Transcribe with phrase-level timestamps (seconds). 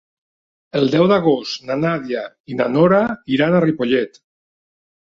[0.79, 3.05] El deu d'agost na Nàdia i na Nora
[3.39, 4.25] iran a Ripollet.